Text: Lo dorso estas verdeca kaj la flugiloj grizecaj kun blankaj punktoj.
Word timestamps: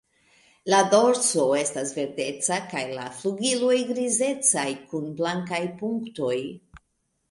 Lo 0.73 0.79
dorso 0.93 1.45
estas 1.59 1.91
verdeca 1.99 2.59
kaj 2.73 2.83
la 2.95 3.05
flugiloj 3.21 3.79
grizecaj 3.93 4.69
kun 4.91 5.09
blankaj 5.23 5.65
punktoj. 5.85 6.37